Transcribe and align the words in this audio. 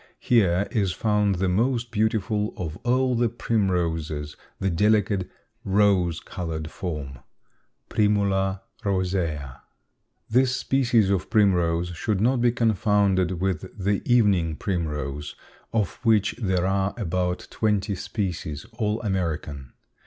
Here 0.17 0.67
is 0.71 0.93
found 0.93 1.35
the 1.35 1.47
most 1.47 1.91
beautiful 1.91 2.55
of 2.57 2.75
all 2.77 3.13
the 3.13 3.29
primroses, 3.29 4.35
the 4.59 4.71
delicate 4.71 5.29
rose 5.63 6.19
colored 6.19 6.71
form 6.71 7.19
(Primula 7.87 8.61
rosea.) 8.83 9.61
This 10.27 10.55
species 10.55 11.11
of 11.11 11.29
primrose 11.29 11.89
should 11.89 12.19
not 12.19 12.41
be 12.41 12.51
confounded 12.51 13.33
with 13.39 13.61
the 13.77 14.01
evening 14.11 14.55
primrose, 14.55 15.35
of 15.71 15.99
which 16.01 16.33
there 16.39 16.65
are 16.65 16.95
about 16.97 17.47
twenty 17.51 17.93
species, 17.93 18.65
all 18.79 19.03
American. 19.03 19.73